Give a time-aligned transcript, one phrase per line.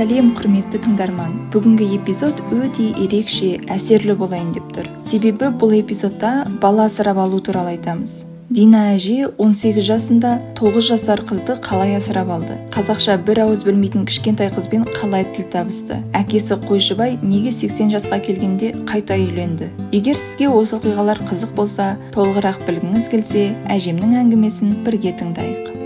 [0.00, 1.32] сәлем құрметті тыңдарман.
[1.52, 4.86] Бүгінгі эпизод өте ерекше әсерлі болайын деп тұр.
[5.04, 8.22] Себебі бұл эпизодта бала асырап алу туралы айтамыз.
[8.48, 12.56] Дина әже 18 жасында 9 жасар қызды қалай асырап алды?
[12.72, 16.00] Қазақша бір ауыз білмейтін кішкентай қызбен қалай тіл табысты?
[16.16, 19.68] Әкесі қойшыбай неге 80 жасқа келгенде қайта үйленді?
[19.92, 25.79] Егер сізге осы оқиғалар қызық болса толығырақ білгіңіз келсе әжемнің әңгімесін бірге тыңдайық.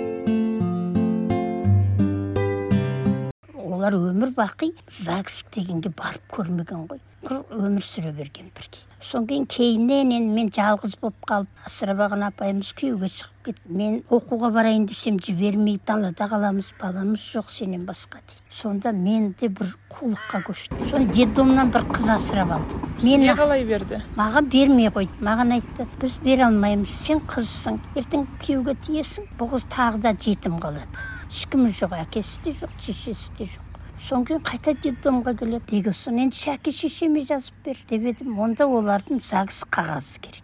[3.84, 4.72] Олар өмір бақи
[5.04, 7.00] загс дегенге барып көрмеген ғой.
[7.24, 8.80] Өмір сүре берген бірге.
[9.04, 13.74] Содан кейін кейіннен енді мен жалғыз болып қалып асырап алған апайымыз күйеуге шығып кетті.
[13.76, 19.50] Мен оқуға барайын десем жібермей далада қаламыз баламыз жоқ сенен басқа дейді сонда мен де
[19.52, 20.80] бір қулыққа көштім.
[20.88, 22.88] Соны детдомнан бір қыз асырап алдым.
[23.02, 24.00] Мен қалай берді?
[24.16, 25.20] маған бермей қойды.
[25.20, 30.56] Маған айтты біз бере алмаймыз сен қызсың ертең күйеуге тиесің бұл қыз тағы да жетім
[30.64, 30.88] қалады.
[31.28, 35.76] Ешкімі жоқ әкесі де жоқ шешесі де жоқ содан кейін қайта детдомға келеді.
[35.76, 37.78] Неге соны енді шәке шешеме жазып бер.
[37.90, 38.38] Деп едім.
[38.38, 40.42] Онда олардың загс қағазы керек.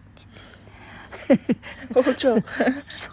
[1.95, 2.43] ол жоқ.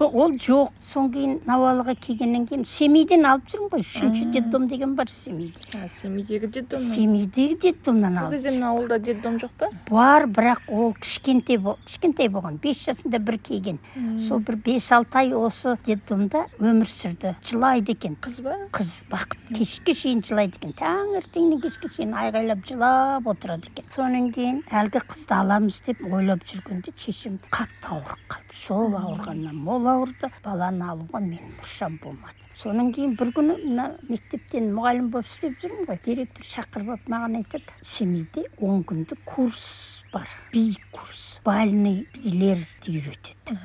[0.01, 0.73] Ол жоқ.
[0.81, 3.85] Содан кейін науалыға келгеннен кейін семейден алып жүрмін ғой.
[3.85, 5.89] Үшінші детдом деген бар семейде.
[6.01, 9.71] Семейдегі детдом семейдегі детдомнан алып ол кезде мына ауылда детдом жоқ па?
[9.91, 12.59] Бар бірақ ол кішкентай кішкентай болған.
[12.63, 13.81] Бес жасында бір келген.
[14.29, 17.35] Сол бір бес алты ай осы детдомда өмір сүрді.
[17.45, 18.17] Жылайды екен.
[18.23, 18.57] Қыз ба?
[18.73, 19.39] Қыз бақыт.
[19.57, 20.75] Кешке шейін жылайды екен.
[20.79, 23.89] Таңертеңнен кешке шейін айғайлап жылап отырады екен.
[23.95, 28.59] Содан кейін әлгі қызды аламыз деп ойлап жүргенде шешем қатты ауырып қалды.
[28.65, 30.33] Сол ауырғаннан мол ауырды.
[30.45, 35.87] Баланы алуға менің мұршам болмады содан кейін бір күні мына мектептен мұғалім болып істеп жүрмін
[35.87, 36.01] ғой.
[36.03, 43.59] Директор шақырып алып маған айтады семейде он күндік курс бар би курс бальный билерді үйретеді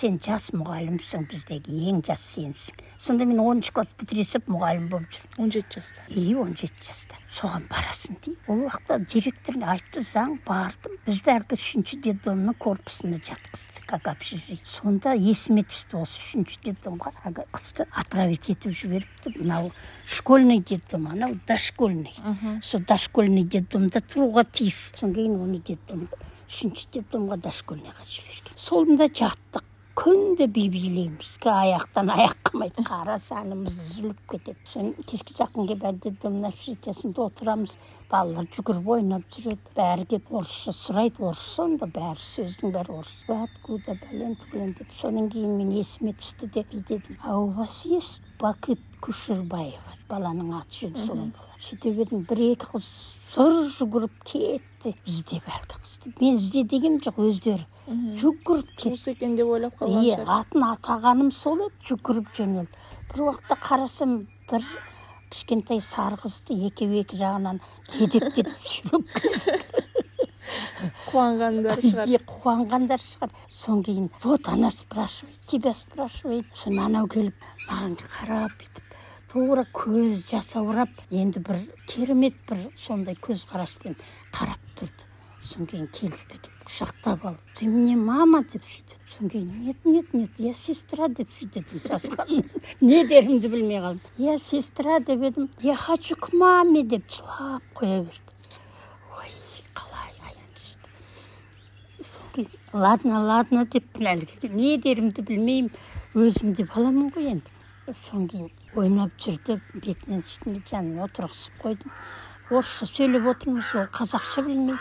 [0.00, 5.08] сен жас мұғалімсің біздегі ең жас сенсің сонда мен оныншы класс бітіре салып мұғалім болып
[5.14, 5.38] жүрдім.
[5.44, 6.02] Он жеті жаста.
[6.08, 7.16] И он жеті жаста.
[7.30, 10.98] Соған барасың дейді ол уақытта директор айтты заң бардым.
[11.06, 17.14] Бізді әлгі үшінші детдомның корпусына жатқызды как общежитие сонда есіме түсті осы үшінші детдомға.
[17.24, 19.34] Әлгі қызды отправить етіп жіберіпті.
[19.36, 19.70] Мынау
[20.06, 22.14] школьный детдом анау дошкольный.
[22.62, 24.92] Сол дошкольный детдомда тұруға тиіс.
[24.96, 26.08] Содан кейін оны детдом
[26.50, 28.56] үшінші детдомға дошкольныйға жіберген.
[28.58, 29.66] Сонда жаттық.
[30.00, 34.56] Күнде би билейміз аяқтан аяқ қалмайды қара сәніміз үзіліп кетеді.
[34.64, 37.74] Сосын кешке жақын келіп әдетте общежитиесінде отырамыз.
[38.08, 39.74] Балалар жүгіріп ойнап жүреді.
[39.76, 41.20] Бәрі келіп орысша сұрайды.
[41.26, 43.42] Орысша онда бәрі сөздің бәрі орысша.
[43.44, 44.96] Откуда бәлен түгелен деп.
[45.02, 50.86] Содан кейін мен есіме түсті де дедім а у вас есть бақыт күшірбаева баланың аты
[50.86, 52.86] жөні солай болады сөйтіп едім бір екі қыз
[53.30, 54.94] зыр жүгіріп кетті.
[55.06, 57.66] Іздеп әлгі қызды мен ізде дегенім жоқ өздері
[58.20, 62.80] жүгіріп туысы екен деп ойлап қалған иә атын атағаным сол еді жүгіріп жөнелді.
[63.12, 64.16] Бір уақытта қарасам
[64.50, 64.66] бір
[65.30, 67.60] кішкентай сары қызды екеуі екі жағынан
[67.98, 69.04] жетектетіп сүйреп
[71.10, 72.08] қуанғандар шығар.
[72.08, 73.30] иә қуанғандар шығар.
[73.50, 76.46] Содан кейін вот она спрашивает тебя спрашивает.
[76.54, 77.34] Сосын анау келіп
[77.70, 78.96] маған қарап бүйтіп
[79.30, 83.94] тура көз жасаурап енді бір керемет бір сондай көзқараспен
[84.34, 85.06] қарап тұрды.
[85.40, 88.42] Содан кейін келді де құшақтап алып ты мне мама?
[88.42, 88.98] деп сөйтеді.
[89.12, 94.10] Содан кейін нет нет нет я сестра деп сөйтеді сасқанымнан не дерімді білмей қалдым.
[94.18, 95.48] Я сестра деп едім.
[95.62, 98.34] Я хочу к маме деп жылап қоя берді.
[99.14, 99.30] Ой
[99.78, 100.90] қалай аянышты
[102.02, 105.70] содан кейін ладно ладно деп әлгі не дерімді білмеймін
[106.18, 107.59] өзім де баламын ғой енді
[107.94, 111.94] содан кейін ойнап жүрді бетінен үстіне жанына отырғызып қойдым.
[112.50, 114.78] Орысша сөйлеп отырмыз ол қазақша білмейді.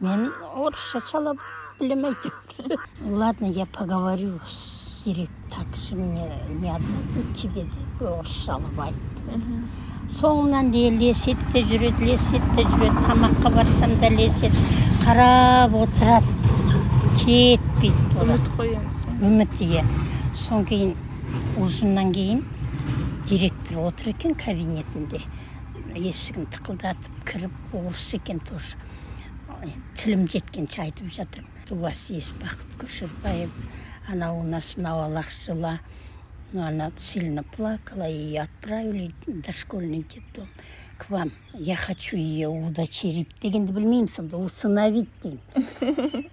[0.00, 1.36] Мен орысша шала
[1.80, 2.78] білем әйтеуір
[3.22, 9.40] ладно я поговорю с директором так же мне не отдадут тебе деп орысшалап айтты.
[10.16, 13.02] Соңымнан ілеседі де жүреді ілеседі де жүреді.
[13.08, 14.62] Тамаққа барсам да ілеседі
[15.04, 16.26] қарап отырады.
[17.20, 17.92] Кетпейді
[18.22, 19.84] үміт енді үміт иә.
[20.36, 20.94] Содан кейін
[21.60, 22.44] ужиннан кейін
[23.78, 25.20] отыр екен кабинетінде.
[25.96, 28.76] Есігін тықылдатып кіріп орыс екен тоже.
[29.96, 31.48] Тілім жеткенше айтып жатырмын.
[31.70, 33.50] У вас есть бақыт көшербаев
[34.08, 35.78] она у нас навалах жила
[36.52, 40.48] но она сильно плакала и отправили дошкольный детдом.
[40.98, 43.34] К вам я хочу ее удочерить.
[43.42, 45.40] Дегенді білмеймін сонда усыновить деймін.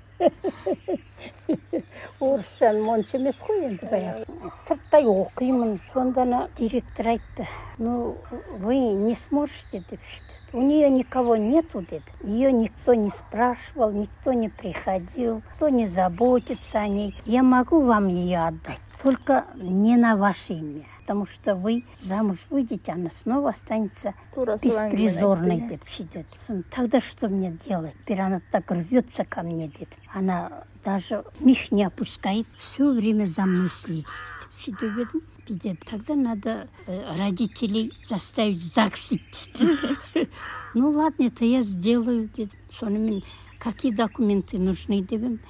[2.21, 7.49] орысшаным онша емес қой енді баяғы сырттай оқимын сонда ана директор айтты
[7.79, 8.17] ну
[8.59, 14.33] вы не сможете деп сөйтеді у нее никого нету деді ее никто не спрашивал никто
[14.33, 20.17] не приходил кто не заботится о ней я могу вам ее отдать только не на
[20.17, 26.27] ваше имя потому что вы замуж выйдете она снова останется тура солай беспризорной деп сөйтеді
[26.39, 31.71] сосын тогда что мне делать теперь она так рвется ко мне деді она даже мих
[31.73, 34.07] не опускает все время за мной следит
[34.41, 39.69] деп сөйтіп едім бізде тогда надо э, родителей заставить загс идти
[40.75, 43.23] ну ладно это я сделаю дедім сонымен
[43.59, 45.41] какие документы нужны деп едім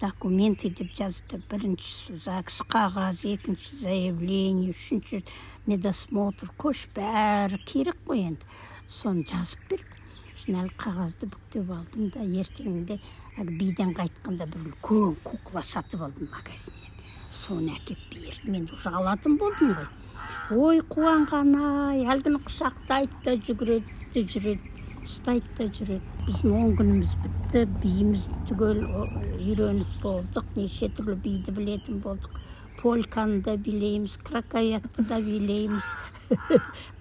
[0.00, 5.22] документы деп жазды біріншісі загс қағазы екінші заявление үшінші
[5.66, 8.46] медосмотр көш бәрі керек қой енді.
[8.88, 10.02] Соны жазып берді.
[10.36, 12.98] Сосын әлгі қағазды бүктеп алдым да ертеңінде
[13.40, 17.00] әлгі биден қайтқанда бір үлкен кукла сатып алдым магазиннен.
[17.32, 18.50] Соны әкеліп берді.
[18.52, 19.88] Мен уже алатын болдым ғой.
[20.54, 27.64] Ой қуанған ай әлгіні құшақтайды да жүгіреді жүреді ұстайды да жүреді біздің он күніміз бітті
[27.82, 28.82] биіміз түгел
[29.38, 32.40] үйреніп болдық неше түрлі биді білетін болдық
[32.80, 35.86] польканы да билейміз кракаятты да билейміз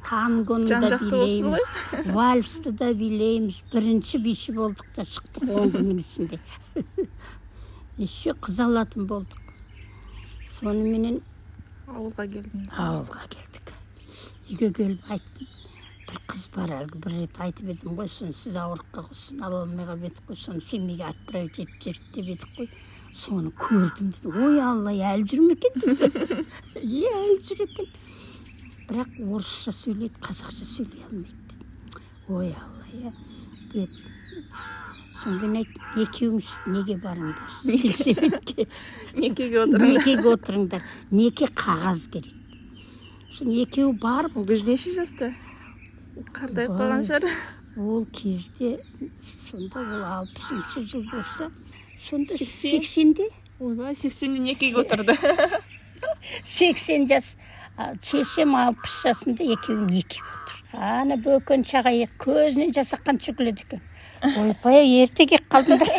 [0.06, 6.40] тангоны да билейміз вальсты да билейміз бірінші биші болдық та шықтық он күннің ішінде
[7.98, 9.42] еще қыз алатын болдық
[10.60, 11.20] соныменен
[11.90, 13.76] ауылға келдіңіз ауылға келдік
[14.50, 15.55] үйге келіп айттым
[16.56, 20.30] бар әлгі бір рет айтып едім ғой соны сіз ауырып соны ала алмай қалып едік
[20.30, 22.70] қой соны семейге отправить етіп жіберді деп едік қой.
[23.16, 26.46] Соны көрдім ой алла әлі жүр ме екен
[26.80, 27.92] иә әлі жүр екен.
[28.88, 31.60] Бірақ орысша сөйлейді қазақша сөйлей алмайды
[32.30, 33.14] ой алла иә
[33.74, 34.02] деп.
[35.16, 37.52] Содан кейін айттым екеуіңіз неге барыңдар?
[37.84, 38.68] Сельсоветке
[39.16, 39.94] некеге отырыңдар?
[39.96, 40.90] Некеге отырыңдар?
[41.12, 42.34] Неке қағаз керек?
[43.32, 45.32] Сосын екеуі барып ол кезде неше жаста?
[46.16, 47.26] Қартайып қалған шығар
[47.76, 48.70] ол кезде
[49.50, 51.50] сонда ол алпысыншы жыл болса
[52.00, 53.28] сонда сексенде
[53.60, 55.18] ойбай сексенде некеге отырды
[56.46, 57.36] сексен жас
[58.02, 63.84] шешем алпыс жасында екеуі некеге отыр ана бөкен шағай көзінен жас аққанша күледі екен
[64.24, 65.92] ойбай ерте келіп қалдыңдар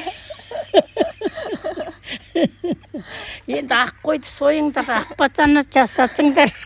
[3.46, 6.56] енді ақ қойды сойыңдар ақ батаны жасатыңдар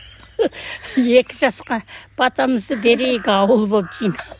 [1.21, 1.81] екі жасқа
[2.19, 4.37] батамызды берейік ауыл болып жинап.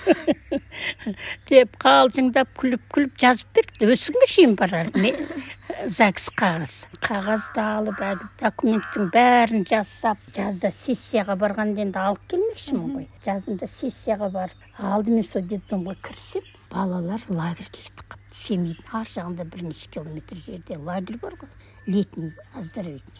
[1.50, 5.12] Деп қалжыңдап күліп күліп жазып берді осы күнге шейін бар әлі
[5.98, 6.76] загс қағаз.
[7.04, 13.08] Қағазды алып әлгі документтің бәрін жасап жазда сессияға барғанда енді алып келмекшімін ғой.
[13.26, 18.38] Жазында сессияға барып алдымен сол детдомға кірсем балалар лагерьге кетіп қалыпты.
[18.40, 21.50] Семейдің ар жағында бірнеше километр жерде лагерь бар ғой.
[21.86, 23.19] Летний оздоровительный.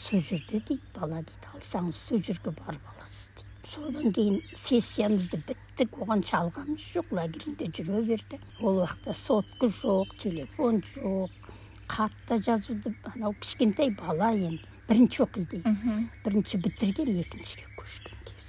[0.00, 5.98] Сол жерде дейді бала дейді алсаңыз сол жерге барып аласыз дейді содан кейін сессиямызды біттік
[6.04, 11.50] оған шалғанымыз жоқ лагерінде жүре берді ол уақытта сотка жоқ телефон жоқ
[11.90, 15.60] хат жазуды анау кішкентай бала енді бірінші оқиды
[16.24, 18.46] бірінші бітірген екіншіге көшкен кез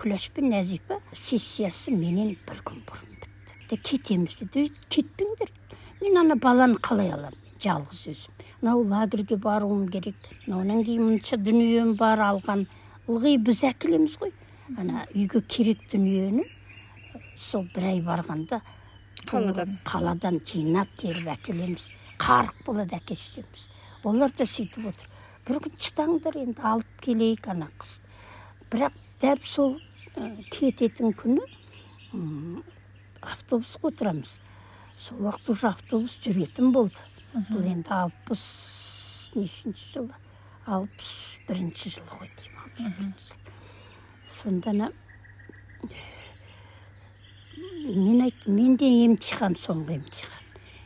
[0.00, 5.52] күләш пен нәзипа сессиясы менен бір күн бұрын бітті кетеміз деді кетпеңдер
[6.00, 8.33] мен ана баланы қалай аламын жалғыз өзім
[8.64, 10.16] мынау лагерьге баруым керек.
[10.48, 12.64] Одан кейін мынша дүнием бар алған
[13.08, 14.32] ылғи біз әкелеміз ғой.
[14.80, 16.46] Ана үйге керек дүниені
[17.36, 18.62] сол бір ай барғанда
[19.28, 19.76] қаладан.
[19.84, 21.90] қаладан жинап теріп әкелеміз.
[22.16, 23.68] Қарық болады әке шешеміз.
[24.02, 25.08] Олар да сөйтіп отыр.
[25.44, 27.98] Бір күн шыдаңдар енді алып келейік ана қыз.
[28.72, 29.76] Бірақ дәп сол
[30.50, 31.44] кететін күні
[33.20, 34.38] автобусқа отырамыз.
[34.96, 36.96] Сол уақыт уже автобус жүретін болды.
[37.34, 38.42] Бұл енді алпыс
[39.34, 40.14] нешінші жылы
[40.70, 43.38] алпыс бірінші жылы ғой деймін алпыс бірінші жыл.
[44.36, 44.90] Сонда ана
[47.84, 50.44] мен айттым менде емтихан соңғы емтихан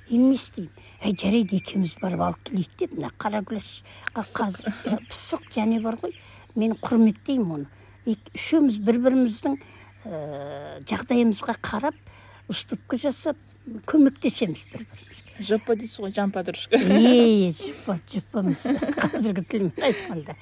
[0.08, 5.44] енді не істеймін әй жарайды екеуміз барып алып келейік деді мына қаракүләшқа қазір пысық.
[5.52, 6.14] және бар ғой.
[6.56, 7.68] Мен құрметтеймін оны.
[8.08, 9.58] Үшеуміз бір біріміздің
[10.08, 11.94] ә, жағдайымызға қарап
[12.48, 13.36] уступка жасап
[13.88, 16.76] көмектесеміз бір бірімізге жопа дейсіз ғой жан подружка.
[16.78, 18.66] Е жопа жопа емес
[18.98, 20.36] қазіргі тілмен айтқанда.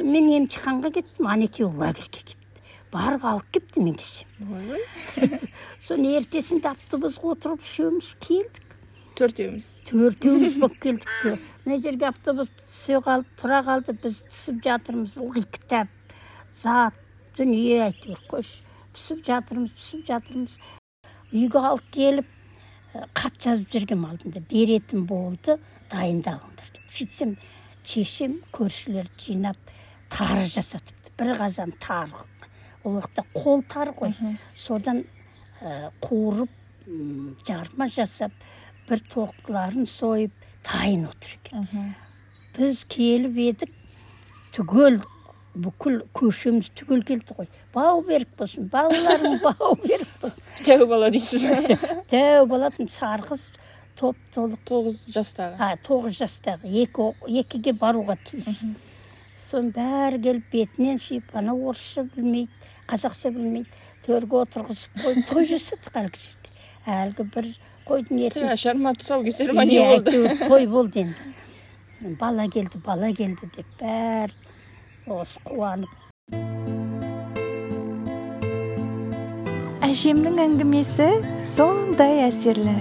[0.00, 2.36] Мен емтиханға кеттім ана екеуі лагерьге кетті.
[2.92, 4.28] Барып алып келіпті мен келсем
[5.88, 8.64] соны ертесінде автобусқа отырып үшеуміз келдік.
[9.18, 9.68] Төртеуміз.
[9.88, 11.10] Төртеуміз болып келдік.
[11.64, 15.90] Мына жерге автобус түсе қалды тұра қалды біз түсіп жатырмыз ылғи кітап
[16.54, 16.96] зат
[17.36, 18.62] дүние әйтеуір қойшы.
[18.94, 20.56] Түсіп жатырмыз түсіп жатырмыз.
[21.34, 22.37] Үйге алып келіп
[23.14, 24.42] хат жазып жүргенмін алдында.
[24.50, 25.58] Беретін болды
[25.92, 26.84] дайындалыңдар деп.
[26.92, 27.36] Сөйтсем
[27.88, 29.56] шешем көршілерді жинап
[30.12, 31.12] тары жасатыпты.
[31.18, 32.24] Бір қазан тары.
[32.84, 34.14] Ол уақытта қол тары ғой.
[34.56, 35.04] Содан
[35.60, 36.52] ә, қуырып
[37.46, 38.32] жарма жасап
[38.88, 40.32] бір тоқтыларын сойып
[40.64, 41.94] дайын отыр екен.
[42.56, 43.74] Біз келіп едік
[44.54, 45.00] түгел
[45.54, 47.48] бүкіл көшеміз түгел келді ғой.
[47.78, 51.48] Бау берік болсын балаларың бау берік болсын жау бала дейсіз
[52.52, 53.48] болатын сары қыз
[53.98, 54.60] топ толық.
[54.68, 55.56] Тоғыз жастағы.
[55.58, 56.70] А тоғыз жастағы.
[56.84, 58.62] Екі екіге баруға тиіс.
[59.48, 62.52] Соның бәрі келіп бетінен сүйіп ана орысша білмейді
[62.90, 63.70] қазақша білмейді.
[64.06, 66.52] Төрге отырғызып қойып той жасадық әлгі жерде.
[66.98, 67.50] Әлгі бір
[67.88, 70.36] қойдың етін шарма тұсаукесер ма не болды?
[70.48, 71.34] той болды енді.
[72.20, 74.36] Бала келді бала келді деп бәрі
[75.08, 76.57] осы қуанып
[79.88, 81.04] әжемнің әңгімесі
[81.48, 82.74] сондай әсерлі.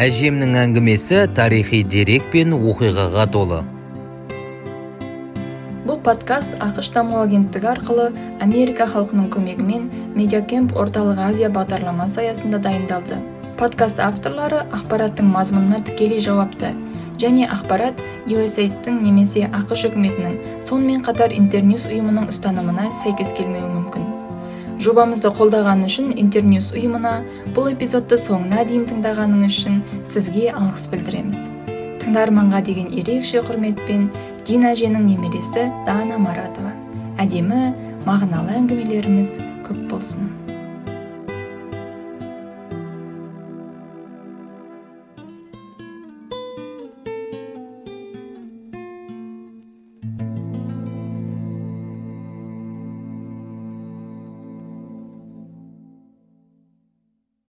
[0.00, 3.62] Әжемнің әңгімесі тарихи дерек пен оқиғаға толы.
[5.88, 8.08] Бұл подкаст ақш даму агенттігі арқылы
[8.44, 9.86] америка халқының көмегімен
[10.18, 13.20] медиакемп орталық азия бағдарламасы аясында дайындалды.
[13.56, 16.74] Подкаст авторлары ақпараттың мазмұнына тікелей жауапты.
[17.22, 20.36] Және ақпарат USAID-тің немесе ақш үкіметінің
[20.68, 24.13] сонымен қатар интерньюс ұйымының ұстанымына сәйкес келмеуі мүмкін.
[24.84, 27.14] Жобамызды қолдағаны үшін интерньюс ұйымына
[27.56, 29.80] бұл эпизодты соңына дейін тыңдағаныңыз үшін
[30.12, 31.38] сізге алғыс білдіреміз.
[32.04, 34.10] Тыңдарманға деген ерекше құрметпен
[34.44, 36.76] дина әженің немересі дана маратова.
[37.16, 37.72] Әдемі
[38.04, 40.43] мағыналы әңгімелеріміз көп болсын.